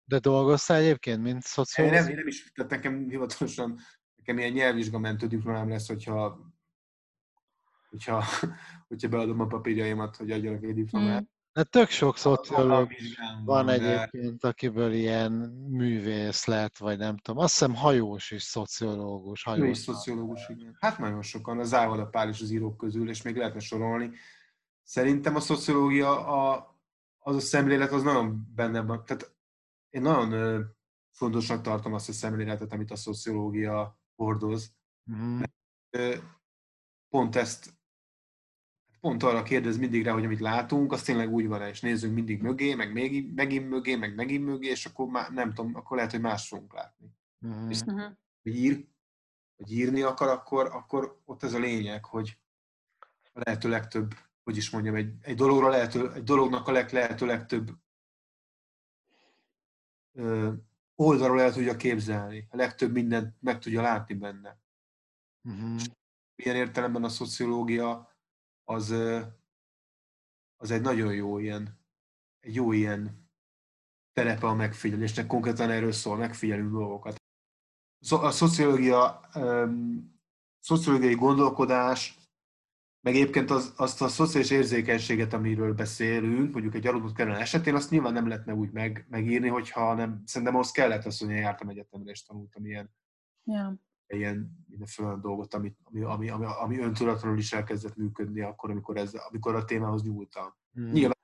[0.06, 2.00] De dolgoztál egyébként, mint Én szociológus?
[2.00, 3.80] nem, én nem is, tehát nekem hivatalosan,
[4.16, 6.48] nekem ilyen nyelvvizsgamentő diplomám lesz, hogyha
[7.90, 8.24] hogyha,
[8.88, 11.22] hogyha beadom a papírjaimat, hogy adjanak egy diplomát.
[11.22, 11.26] Mm.
[11.58, 15.32] De tök sok szociológus vizsgám van de- egyébként, akiből ilyen
[15.70, 17.44] művész lett, vagy nem tudom.
[17.44, 19.46] Azt hiszem hajós is szociológus.
[19.48, 19.78] Ő is Hajós.
[19.78, 20.78] szociológus, igen.
[20.80, 24.12] Hát nagyon sokan, az Závada Pál is az írók közül, és még lehetne sorolni.
[24.84, 26.76] Szerintem a szociológia, a,
[27.18, 29.06] az a szemlélet, az nagyon benne van.
[29.06, 29.36] Tehát
[29.90, 30.66] én nagyon
[31.12, 34.76] fontosnak tartom azt a szemléletet, amit a szociológia hordoz.
[35.90, 36.16] Ö,
[37.10, 37.77] Pont ezt,
[39.08, 42.42] pont arra kérdez mindig rá, hogy amit látunk, az tényleg úgy van és nézzünk mindig
[42.42, 46.12] mögé, meg még, megint mögé, meg megint mögé, és akkor már nem tudom, akkor lehet,
[46.12, 47.16] hogy más fogunk látni.
[47.38, 47.70] Mhm.
[47.70, 48.12] Uh-huh.
[48.44, 48.88] hogy ír,
[49.56, 52.38] vagy írni akar, akkor, akkor ott ez a lényeg, hogy
[53.34, 57.26] a lehető legtöbb, hogy is mondjam, egy, egy, dologra lehető, egy dolognak a leg, lehető
[57.26, 57.72] legtöbb
[60.14, 60.54] ö,
[60.96, 64.60] oldalról el tudja képzelni, a legtöbb mindent meg tudja látni benne.
[65.42, 65.78] Mhm.
[66.36, 68.07] Ilyen értelemben a szociológia
[68.70, 68.90] az,
[70.58, 71.80] az egy nagyon jó ilyen,
[72.42, 73.30] jó ilyen
[74.14, 77.16] terepe a megfigyelésnek, konkrétan erről szól, megfigyelünk dolgokat.
[78.10, 79.20] A szociológia,
[80.60, 82.18] szociológiai gondolkodás,
[83.02, 87.90] meg egyébként az, azt a szociális érzékenységet, amiről beszélünk, mondjuk egy aludott kellene esetén, azt
[87.90, 91.70] nyilván nem lehetne úgy meg, megírni, hogyha nem, szerintem ahhoz kellett az, hogy én jártam
[91.70, 92.96] egyetemre és tanultam ilyen,
[93.44, 93.87] Ja.
[94.16, 98.98] Ilyen mindenféle olyan dolgot, ami, ami, ami, ami, ami öntudatlanul is elkezdett működni akkor, amikor,
[98.98, 100.54] ez, amikor a témához nyúltam.
[100.72, 100.92] Mhm.
[100.92, 101.16] Nyilván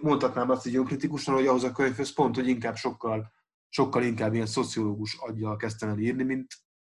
[0.00, 3.32] mondhatnám azt így önkritikusan, hogy ahhoz a könyvhöz pont, hogy inkább sokkal,
[3.68, 6.46] sokkal inkább ilyen szociológus aggyal kezdtem el írni, mint,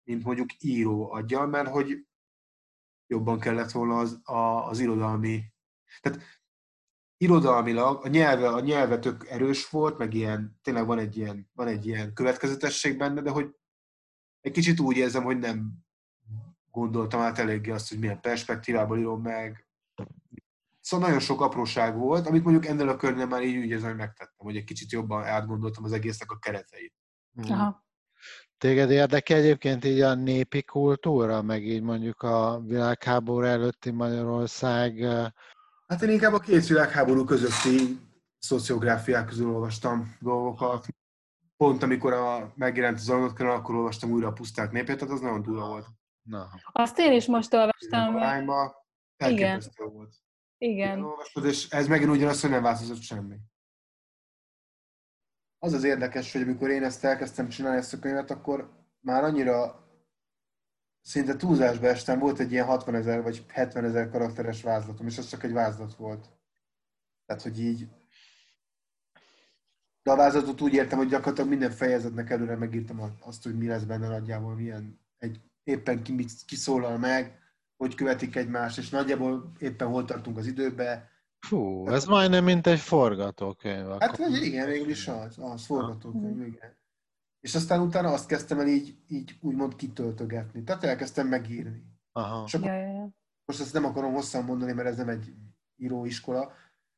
[0.04, 2.06] mint mondjuk író aggyal, mert hogy
[3.06, 5.42] jobban kellett volna az, a, az irodalmi...
[6.00, 6.20] Tehát
[7.16, 11.66] irodalmilag a nyelve, a nyelve tök erős volt, meg ilyen, tényleg van egy ilyen, van
[11.66, 13.54] egy ilyen következetesség benne, de hogy
[14.42, 15.72] egy kicsit úgy érzem, hogy nem
[16.70, 19.66] gondoltam át eléggé azt, hogy milyen perspektívából írom meg,
[20.82, 23.98] Szóval nagyon sok apróság volt, amit mondjuk ennél a körnél már így úgy érzem, hogy
[23.98, 26.94] megtettem, hogy egy kicsit jobban átgondoltam az egésznek a kereteit.
[27.32, 27.52] Mhm.
[27.52, 27.84] Aha.
[28.58, 35.06] Téged érdekel egyébként így a népi kultúra, meg így mondjuk a világháború előtti Magyarország,
[35.86, 37.98] Hát én inkább a két világháború közötti
[38.38, 40.86] szociográfiák közül olvastam dolgokat.
[41.62, 45.42] Pont amikor a, megjelent az Arnold akkor olvastam újra a puszták népét, tehát az nagyon
[45.42, 45.86] durva volt.
[46.22, 48.16] na, Azt én is most olvastam.
[48.16, 50.14] Arányba elképesztő volt.
[50.58, 50.98] Igen.
[50.98, 53.36] Elolvastad, és ez megint ugyanaz, hogy nem változott semmi.
[55.58, 59.86] Az az érdekes, hogy amikor én ezt elkezdtem csinálni ezt a könyvet, akkor már annyira
[61.00, 65.28] szinte túlzásba estem, volt egy ilyen 60 ezer vagy 70 ezer karakteres vázlatom, és az
[65.28, 66.30] csak egy vázlat volt.
[67.26, 67.88] Tehát, hogy így
[70.02, 73.82] de a vázlatot úgy értem, hogy gyakorlatilag minden fejezetnek előre megírtam azt, hogy mi lesz
[73.82, 77.40] benne nagyjából, milyen egy, éppen ki, mit- ki szólal meg,
[77.76, 81.10] hogy követik egymást, és nagyjából éppen hol tartunk az időbe.
[81.46, 83.86] fú, ez majdnem mint egy forgatókönyv.
[83.88, 84.28] Hát akkor.
[84.28, 86.76] vagy igen, végül is az, az forgatókönyv, igen.
[87.40, 90.62] És aztán utána azt kezdtem el így, így úgymond kitöltögetni.
[90.62, 91.84] Tehát elkezdtem megírni.
[92.12, 92.44] Aha.
[92.46, 93.08] És akkor Ja, ja, ja.
[93.44, 95.32] most ezt nem akarom hosszan mondani, mert ez nem egy
[95.76, 96.52] íróiskola,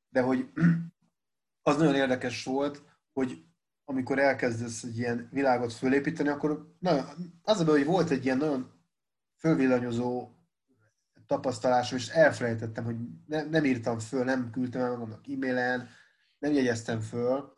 [0.08, 0.48] de hogy
[1.70, 2.82] az nagyon érdekes volt,
[3.14, 3.44] hogy
[3.84, 7.04] amikor elkezdesz egy ilyen világot fölépíteni, akkor nagyon,
[7.42, 8.72] az a baj, hogy volt egy ilyen nagyon
[9.36, 10.28] fölvillanyozó
[11.26, 12.96] tapasztalásom, és elfelejtettem, hogy
[13.26, 15.88] ne, nem írtam föl, nem küldtem el magamnak e-mailen,
[16.38, 17.52] nem jegyeztem föl.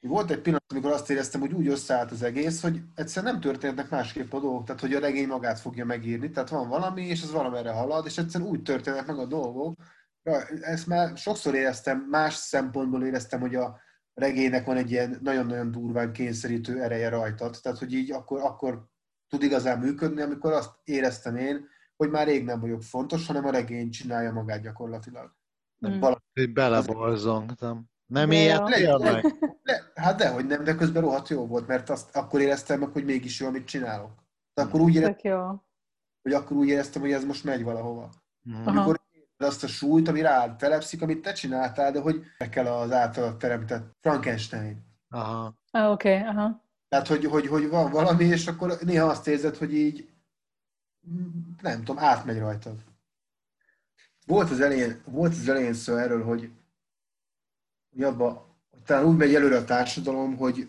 [0.00, 3.90] Volt egy pillanat, amikor azt éreztem, hogy úgy összeállt az egész, hogy egyszerűen nem történnek
[3.90, 7.30] másképp a dolgok, tehát hogy a regény magát fogja megírni, tehát van valami, és az
[7.30, 9.78] valamerre halad, és egyszerűen úgy történnek meg a dolgok.
[10.60, 13.80] Ezt már sokszor éreztem, más szempontból éreztem, hogy a
[14.14, 18.86] regénynek van egy ilyen nagyon-nagyon durván kényszerítő ereje rajtad, tehát hogy így akkor, akkor
[19.28, 23.50] tud igazán működni, amikor azt éreztem én, hogy már rég nem vagyok fontos, hanem a
[23.50, 25.36] regény csinálja magát gyakorlatilag.
[25.88, 25.98] Mm.
[25.98, 27.90] Valami beleborzongtam.
[28.06, 28.66] Nem De ilyet jó.
[28.66, 29.22] tényleg?
[29.62, 33.04] de, hát dehogy nem, de közben rohadt jó volt, mert azt akkor éreztem meg, hogy
[33.04, 34.24] mégis jó, amit csinálok.
[34.54, 35.62] De akkor úgy éreztem,
[36.22, 38.10] hogy akkor úgy éreztem, hogy ez most megy valahova.
[38.52, 38.70] Aha.
[38.70, 39.01] Amikor
[39.44, 43.96] azt a súlyt, ami rád telepszik, amit te csináltál, de hogy kell az általad teremtett
[44.00, 44.84] Frankenstein.
[45.08, 45.54] Aha.
[45.70, 46.62] Ah, Oké, okay, aha.
[46.88, 50.08] Tehát, hogy, hogy, hogy van valami, és akkor néha azt érzed, hogy így
[51.60, 52.84] nem tudom, átmegy rajtad.
[54.26, 56.50] Volt az elején, volt az elején szó erről, hogy,
[57.92, 58.46] hogy abba,
[58.84, 60.68] talán úgy megy előre a társadalom, hogy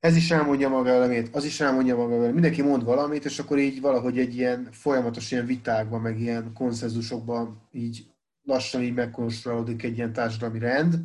[0.00, 3.58] ez is elmondja maga elemét, az is elmondja maga elemét, mindenki mond valamit, és akkor
[3.58, 8.06] így valahogy egy ilyen folyamatos ilyen vitákban, meg ilyen konszenzusokban így
[8.42, 10.98] lassan így megkonstruálódik egy ilyen társadalmi rend,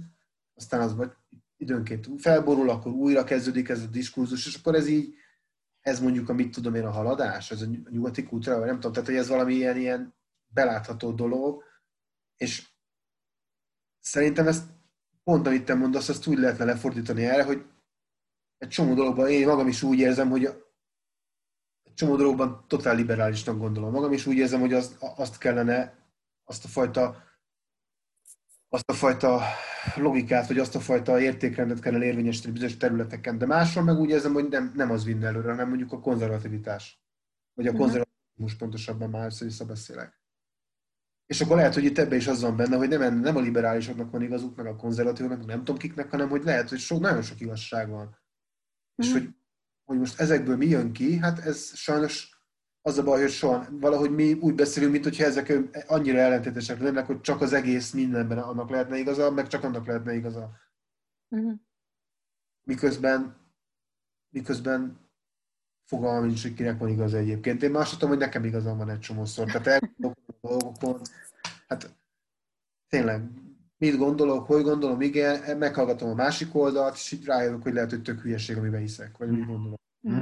[0.54, 1.12] aztán az vagy
[1.58, 5.14] időnként felborul, akkor újra kezdődik ez a diskurzus, és akkor ez így,
[5.82, 8.92] ez mondjuk a mit tudom én a haladás, ez a nyugati kultúra, vagy nem tudom,
[8.92, 10.14] tehát hogy ez valami ilyen, ilyen
[10.48, 11.64] belátható dolog,
[12.38, 12.70] és
[14.00, 14.64] szerintem ezt
[15.24, 17.66] pont amit te mondasz, azt úgy lehetne lefordítani erre, hogy
[18.62, 20.46] egy csomó dologban én magam is úgy érzem, hogy
[21.84, 23.92] egy csomó dologban totál liberálisnak gondolom.
[23.92, 25.94] Magam is úgy érzem, hogy azt, azt kellene,
[26.44, 27.30] azt a fajta
[28.74, 29.42] azt a fajta
[29.96, 33.38] logikát, vagy azt a fajta értékrendet kellene érvényesíteni bizonyos területeken.
[33.38, 37.02] De máshol meg úgy érzem, hogy nem, nem az vinne előre, hanem mondjuk a konzervativitás.
[37.54, 37.80] Vagy a mhm.
[37.80, 40.22] konzervativizmus pontosabban már össze beszélek.
[41.26, 44.12] És akkor lehet, hogy itt ebbe is az van benne, hogy nem, nem a liberálisoknak
[44.12, 47.42] van igazuk, meg a konzervatívoknak, nem tudom kiknek, hanem hogy lehet, hogy sok, nagyon sok
[47.42, 48.21] igazság van.
[48.92, 49.06] Mm.
[49.06, 49.18] És mhm.
[49.18, 49.30] hogy,
[49.84, 52.42] hogy most ezekből mi jön ki, hát ez sajnos
[52.82, 55.54] az a baj, hogy soha valahogy mi úgy beszélünk, mint hogyha ezek
[55.88, 60.14] annyira ellentétesek lennének, hogy csak az egész mindenben annak lehetne igaza, meg csak annak lehetne
[60.14, 60.52] igaza.
[61.30, 61.60] Uh-huh.
[62.64, 63.36] Miközben,
[64.30, 65.10] miközben
[65.86, 67.64] fogalmam nincs, hogy kinek van igaz egyébként.
[67.64, 69.46] Én azt tudom, hogy nekem igazam van egy csomószor.
[69.46, 71.02] Tehát elgondolok a dolgokon,
[71.68, 71.96] hát
[72.88, 73.22] tényleg,
[73.82, 78.02] mit gondolok, hogy gondolom, igen, meghallgatom a másik oldalt, és így rájövök, hogy lehet, hogy
[78.02, 79.80] tök hülyeség, amiben hiszek, vagy mit gondolom.
[80.10, 80.18] Mm.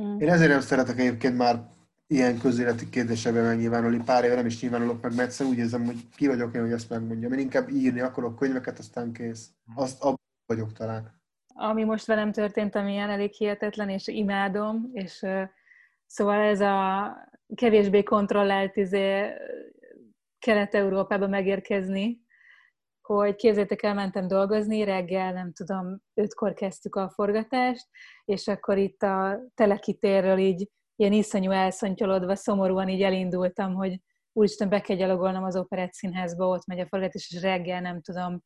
[0.00, 0.18] Mm.
[0.18, 1.68] Én ezért nem szeretek egyébként már
[2.06, 4.02] ilyen közéleti kérdésekben megnyilvánulni.
[4.04, 6.72] Pár éve nem is nyilvánulok meg, mert egyszerűen úgy érzem, hogy ki vagyok én, hogy
[6.72, 7.32] ezt megmondjam.
[7.32, 9.50] Én inkább írni akarok könyveket, aztán kész.
[9.74, 11.20] Azt abban vagyok talán.
[11.54, 15.42] Ami most velem történt, ami ilyen elég hihetetlen, és imádom, és uh,
[16.06, 17.16] szóval ez a
[17.54, 19.26] kevésbé kontrollált izé,
[20.38, 22.19] Kelet-Európába megérkezni,
[23.02, 27.86] hogy képzétek el, mentem dolgozni, reggel, nem tudom, ötkor kezdtük a forgatást,
[28.24, 34.00] és akkor itt a telekitérről így ilyen iszonyú elszontyolodva, szomorúan így elindultam, hogy
[34.32, 38.42] úristen, be kell gyalogolnom az operett színházba, ott megy a forgatás, és reggel nem tudom,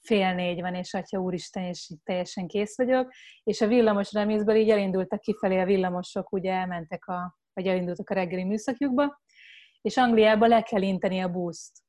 [0.00, 3.12] fél négy van, és atya úristen, és így teljesen kész vagyok.
[3.42, 8.14] És a villamos remészből így elindultak kifelé a villamosok, ugye elmentek a, vagy elindultak a
[8.14, 9.20] reggeli műszakjukba,
[9.80, 11.82] és Angliába le kell inteni a buszt.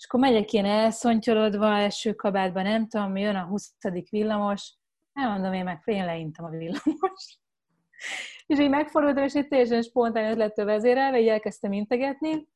[0.00, 3.74] És akkor megyek ilyen elszontyolodva, első kabátban, nem tudom, jön a 20.
[4.10, 4.74] villamos,
[5.12, 7.38] elmondom én meg, én leintem a villamos.
[8.46, 12.48] és így megfordultam, és így teljesen spontán ötlettől vezérelve, így elkezdtem integetni,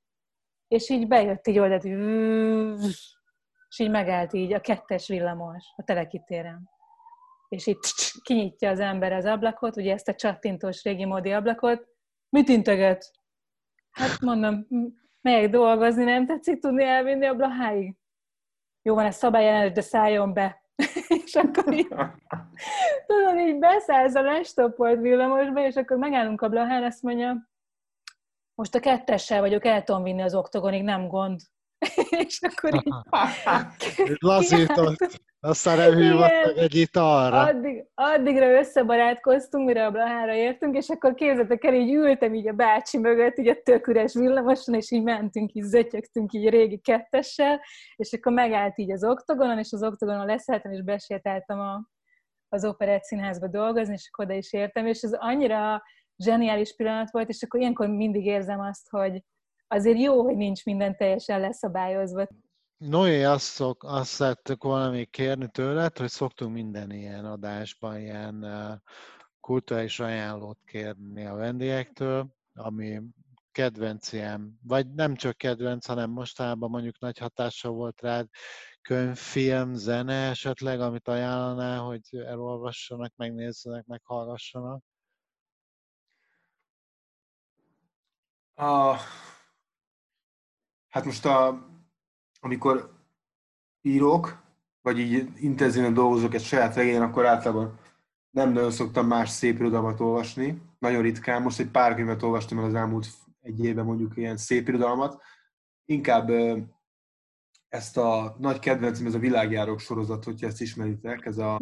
[0.69, 1.85] és így bejött így oldalt,
[3.69, 6.71] és így megállt így a kettes villamos a telekitéren.
[7.49, 7.79] És így
[8.27, 11.89] kinyitja az ember az ablakot, ugye ezt a csattintós régi módi ablakot.
[12.29, 13.11] Mit integet?
[13.91, 14.67] Hát mondom,
[15.25, 17.97] megyek dolgozni, nem tetszik tudni elvinni a blaháig?
[18.83, 20.63] Jó van, ez szabályellenes, de szálljon be.
[21.25, 21.89] és akkor így,
[23.07, 27.49] tudod, így beszállsz a lestopolt villamosba, és akkor megállunk a blahán, azt mondja,
[28.55, 31.41] most a kettessel vagyok, el tudom vinni az oktogonig, nem gond.
[32.27, 32.93] és akkor így...
[34.19, 35.23] Lazított.
[35.41, 37.41] Aztán elhívott egy italra.
[37.41, 42.53] Addig, addigra összebarátkoztunk, mire a Blahára értünk, és akkor képzeljétek el, így ültem így a
[42.53, 47.61] bácsi mögött, így a tök üres villamoson, és így mentünk, így zötyögtünk így régi kettessel,
[47.97, 51.89] és akkor megállt így az oktogonon, és az oktogonon leszálltam, és besétáltam a,
[52.49, 55.83] az operett színházba dolgozni, és akkor oda is értem, és ez annyira
[56.17, 59.23] zseniális pillanat volt, és akkor ilyenkor mindig érzem azt, hogy
[59.69, 62.27] azért jó, hogy nincs minden teljesen leszabályozva.
[62.77, 68.47] Noé, azt, szok, azt szerettek volna még kérni tőled, hogy szoktunk minden ilyen adásban ilyen
[69.41, 73.01] kulturális ajánlót kérni a vendégektől, ami
[73.53, 78.29] kedvenc ilyen, vagy nem csak kedvenc, hanem mostában mondjuk nagy hatással volt rád,
[78.83, 84.83] könyv, film, zene esetleg, amit ajánlaná, hogy elolvassanak, megnézzenek, meghallgassanak?
[88.55, 88.97] A,
[90.95, 91.67] hát most a
[92.41, 92.93] amikor
[93.83, 94.43] írok,
[94.83, 97.79] vagy így intenzíven dolgozok egy saját regényen, akkor általában
[98.31, 100.63] nem nagyon szoktam más szép irodalmat olvasni.
[100.79, 101.43] Nagyon ritkán.
[101.43, 103.09] Most egy pár könyvet olvastam el az elmúlt
[103.41, 105.23] egy évben mondjuk ilyen szép irodalmat.
[105.85, 106.31] Inkább
[107.69, 111.59] ezt a nagy kedvencem, ez a világjárók sorozat, hogyha ezt ismeritek, ez a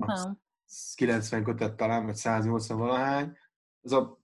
[0.95, 3.37] 90 kötet talán, vagy 180 valahány.
[3.83, 4.19] Ez a,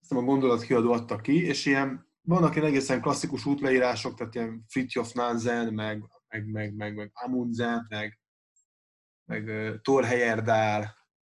[0.00, 4.64] ezt a gondolat kiadó adta ki, és ilyen vannak ilyen egészen klasszikus útleírások, tehát ilyen
[4.68, 8.18] Fritjof Nansen, meg, meg, meg, meg, meg Amundsen, meg,
[9.24, 10.84] meg uh, Thor Heyerdahl,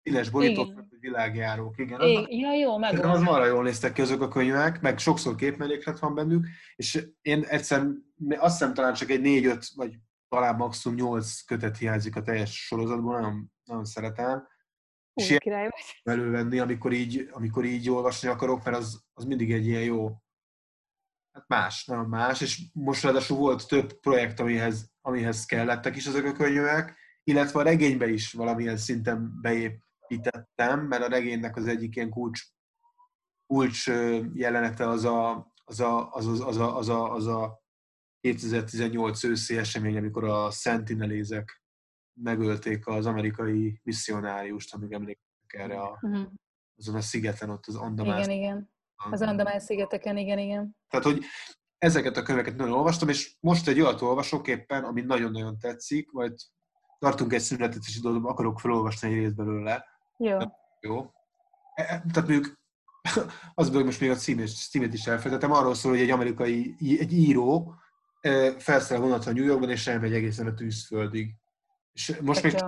[0.04, 2.02] színes borítók, világjárók, igen.
[2.02, 2.26] igen.
[2.30, 3.06] Ja, jó, meg.
[3.06, 7.44] Az marra jól néztek ki azok a könyvek, meg sokszor képmeléklet van bennük, és én
[7.44, 9.98] egyszerűen azt hiszem talán csak egy négy-öt, vagy
[10.30, 14.48] talán maximum nyolc kötet hiányzik a teljes sorozatból, nagyon, nagyon szeretem.
[15.14, 16.14] Hú, és király vagy.
[16.14, 20.22] elővenni, amikor így, amikor így olvasni akarok, mert az, az mindig egy ilyen jó,
[21.32, 26.26] hát más, nagyon más, és most ráadásul volt több projekt, amihez, amihez kellettek is ezek
[26.26, 32.10] a könyvek, illetve a regénybe is valamilyen szinten beépítettem, mert a regénynek az egyik ilyen
[32.10, 32.42] kulcs,
[33.48, 33.88] kulcs
[34.34, 37.62] jelenete az a, az a, az, az, az, a, az, a, az a
[38.22, 41.64] 2018 őszi esemény, amikor a szentinelézek
[42.14, 46.22] megölték az amerikai misszionáriust, amíg emlékeztek erre a, Mhm.
[46.78, 48.18] azon a szigeten, ott az Andamán.
[48.18, 48.72] Igen, igen.
[49.10, 50.76] Az Andamán szigeteken, igen, igen.
[50.90, 51.24] Tehát, hogy
[51.78, 56.34] ezeket a könyveket nagyon olvastam, és most egy olyat olvasok éppen, ami nagyon-nagyon tetszik, majd
[57.00, 59.86] tartunk egy szünetet, és idő akarok felolvasni egy részt belőle.
[60.18, 60.38] Jó.
[60.80, 61.12] Jó.
[61.74, 62.60] E- e- Tehát mondjuk
[63.54, 67.14] az hogy most még a címét, címét is elfelejtettem, arról szól, hogy egy amerikai, egy
[67.14, 67.74] író
[68.22, 71.36] e, felszáll a vonatra New Yorkban, és elmegy egészen a tűzföldig.
[71.94, 72.68] És most még jó.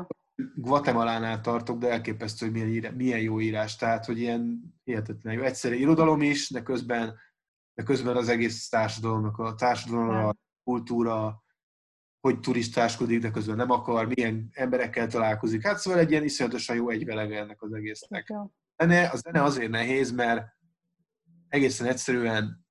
[0.55, 3.75] Guatemalánál tartok, de elképesztő, hogy milyen, írá, milyen jó írás.
[3.75, 5.41] Tehát, hogy ilyen hihetetlen jó.
[5.41, 7.19] Egyszerű irodalom is, de közben,
[7.73, 11.43] de közben az egész társadalomnak, a társadalomra, a kultúra,
[12.19, 15.65] hogy turistáskodik, de közben nem akar, milyen emberekkel találkozik.
[15.65, 18.27] Hát szóval egy ilyen iszonyatosan jó egyvelege ennek az egésznek.
[18.27, 18.51] Jó.
[18.77, 20.47] zene, a zene azért nehéz, mert
[21.47, 22.65] egészen egyszerűen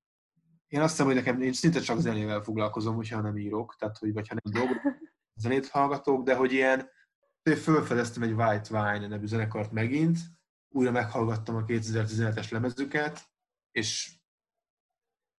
[0.69, 4.13] én azt hiszem, hogy nekem én szinte csak zenével foglalkozom, hogyha nem írok, tehát hogy
[4.13, 4.99] vagy ha nem dolgozom,
[5.43, 6.89] zenét hallgatok, de hogy ilyen
[7.43, 10.19] én fölfedeztem egy White Wine nevű zenekart megint,
[10.69, 13.31] újra meghallgattam a 2017-es lemezüket,
[13.71, 14.13] és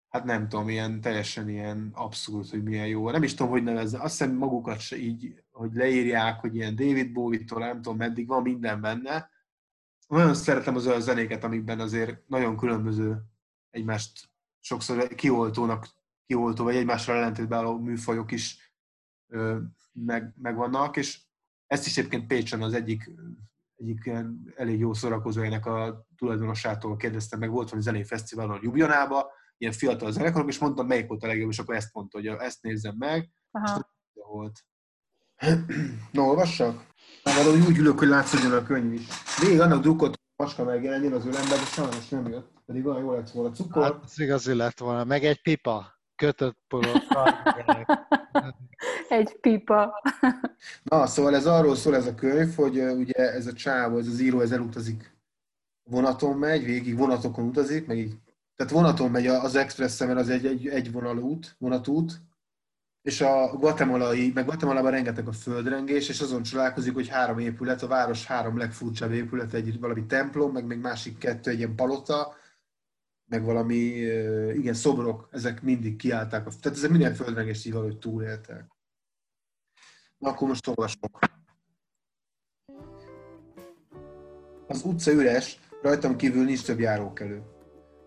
[0.10, 3.12] hát nem tudom, ilyen teljesen ilyen abszurd, hogy milyen jó.
[3.12, 4.00] Nem is tudom, hogy nevezze.
[4.00, 8.42] Azt hiszem magukat se így, hogy leírják, hogy ilyen David Bowie-tól nem tudom meddig, van
[8.42, 9.30] minden benne.
[10.08, 13.24] Nagyon szeretem az olyan zenéket, amikben azért nagyon különböző
[13.70, 15.88] egymást sokszor kioltónak,
[16.26, 18.74] kioltó, vagy egymásra ellentétben álló műfajok is
[19.28, 19.60] ö,
[19.92, 21.22] meg, megvannak, és
[21.74, 23.12] ezt is egyébként Pécsen az egyik,
[23.76, 24.12] egyik
[24.56, 30.48] elég jó szórakozójának a tulajdonosától kérdeztem meg, volt valami zenei fesztiválon Ljubljanába, ilyen fiatal zenekarok,
[30.48, 33.90] és mondtam, melyik volt a legjobb, és akkor ezt mondta, hogy ezt nézzem meg, Aha.
[34.14, 34.60] volt.
[36.12, 36.86] Na, olvassak?
[37.24, 39.08] Már valahogy úgy ülök, hogy látszódjon a könyv is.
[39.42, 42.52] Végig annak drukkolt, hogy Paska megjelenjen az ölemben, de sajnos nem jött.
[42.66, 43.84] Pedig olyan jó lett volna cukor.
[43.84, 45.04] Hát az igazi lett volna.
[45.04, 46.02] Meg egy pipa.
[46.16, 47.34] Kötött polokkal.
[49.10, 50.02] Egy pipa.
[50.84, 54.20] Na, szóval ez arról szól ez a könyv, hogy ugye ez a csávó, ez az
[54.20, 55.14] író, ez elutazik
[55.84, 58.18] vonaton megy, végig vonatokon utazik, meg így.
[58.56, 62.22] Tehát vonaton megy az express mert az egy, egy, egy vonalút, vonatút,
[63.02, 67.88] és a guatemalai, meg Guatemalában rengeteg a földrengés, és azon csodálkozik, hogy három épület, a
[67.88, 72.36] város három legfurcsább épület, egy valami templom, meg még másik kettő, egy ilyen palota,
[73.26, 73.76] meg valami,
[74.56, 76.44] igen, szobrok, ezek mindig kiállták.
[76.44, 78.73] Tehát ezek minden földrengést így valahogy túléltek.
[80.24, 81.20] Na, akkor most olvasok.
[84.68, 87.42] Az utca üres, rajtam kívül nincs több járókelő.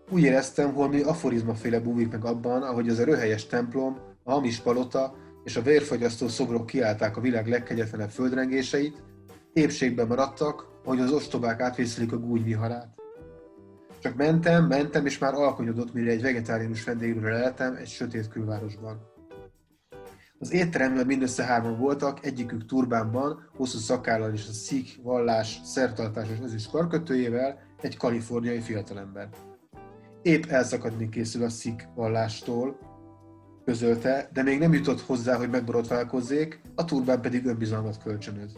[0.09, 5.15] Úgy éreztem, holmi aforizmaféle búvik meg abban, ahogy az a röhelyes templom, a hamis palota
[5.43, 9.03] és a vérfagyasztó szobrok kiállták a világ legkegyetlenebb földrengéseit,
[9.53, 12.95] épségben maradtak, ahogy az ostobák átvészelik a gúny viharát.
[13.99, 19.16] Csak mentem, mentem, és már alkonyodott, mire egy vegetáriánus vendégről leltem egy sötét külvárosban.
[20.39, 26.69] Az étteremben mindössze hárman voltak, egyikük turbánban, hosszú szakállal és a szik vallás szertartásos ezüst
[26.69, 29.29] karkötőjével, egy kaliforniai fiatalember.
[30.21, 32.77] Épp elszakadni készül a szik vallástól,
[33.65, 38.53] közölte, de még nem jutott hozzá, hogy megborotválkozzék, a turbán pedig önbizalmat kölcsönöz.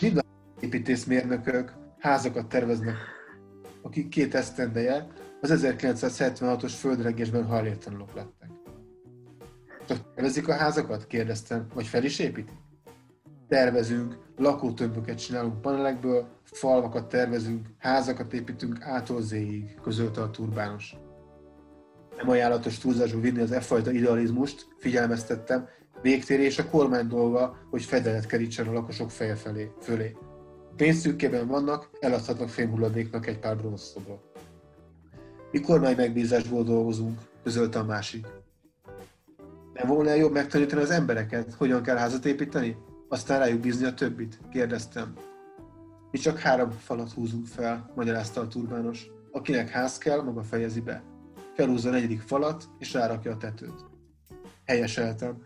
[0.00, 0.22] Mind a
[0.60, 2.96] építészmérnökök házakat terveznek,
[3.82, 5.06] akik két esztendeje
[5.40, 8.63] az 1976-os földrengésben hajléktalanok lettek.
[9.86, 11.06] Tervezik a házakat?
[11.06, 11.66] kérdeztem.
[11.74, 12.56] Vagy fel is építik?
[13.48, 20.96] Tervezünk, lakótömböket csinálunk panelekből, falvakat tervezünk, házakat építünk ától zéig, közölte a turbános.
[22.16, 25.68] Nem ajánlatos túlzásba vinni az e fajta idealizmust, figyelmeztettem,
[26.02, 30.16] végtérés a kormány dolga, hogy fedelet kerítsen a lakosok feje felé, fölé.
[30.76, 34.22] Pénztűkkében vannak, eladhatnak fémhulladéknak egy pár bronzszobrot.
[35.50, 38.26] Mi kormány megbízásból dolgozunk, közölte a másik.
[39.74, 42.76] Nem volna jobb megtanítani az embereket, hogyan kell házat építeni?
[43.08, 44.38] Aztán rájuk bízni a többit?
[44.50, 45.12] kérdeztem.
[46.10, 49.06] Mi csak három falat húzunk fel, magyarázta a turbános.
[49.32, 51.02] Akinek ház kell, maga fejezi be.
[51.54, 53.84] Felhúzza a negyedik falat, és rárakja a tetőt.
[54.64, 55.42] Helyeseltem.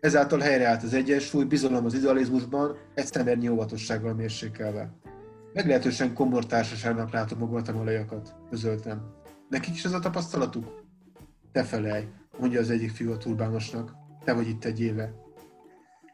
[0.00, 4.92] Ezáltal helyreállt az egyensúly, bizalom az idealizmusban, egy szemernyi óvatossággal mérsékelve.
[5.52, 9.14] Meglehetősen komor társaságnak látom a guatemalajakat, közöltem.
[9.48, 10.84] Nekik is ez a tapasztalatuk?
[11.52, 12.08] Te felej,
[12.40, 13.94] mondja az egyik fiú a turbánosnak.
[14.24, 15.12] Te vagy itt egy éve.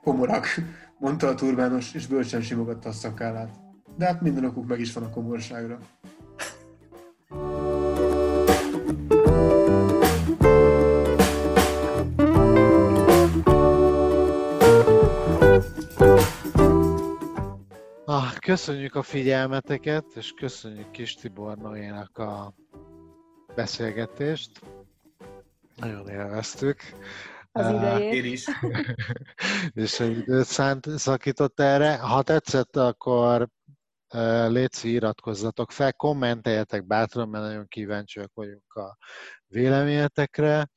[0.03, 0.47] Komorak,
[0.99, 3.51] mondta a turbános, és bölcsen simogatta a szakállát.
[3.97, 5.79] De hát minden okuk meg is van a komorságra.
[18.05, 22.55] Ah, köszönjük a figyelmeteket, és köszönjük Kis Tibor Noénak a
[23.55, 24.61] beszélgetést.
[25.77, 26.81] Nagyon élveztük.
[27.53, 28.13] az idejét.
[28.25, 28.47] Én is.
[29.85, 31.99] és hogy időt szánt, szakított erre.
[31.99, 33.49] Ha tetszett, akkor
[34.49, 38.97] létszi, iratkozzatok fel, kommenteljetek bátran, mert nagyon kíváncsiak vagyunk a
[39.47, 40.71] véleményetekre,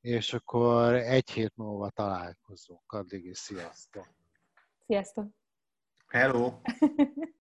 [0.00, 2.92] és akkor egy hét múlva találkozunk.
[2.92, 4.06] Addig is sziasztok!
[4.86, 5.26] Sziasztok!
[6.06, 6.52] Hello!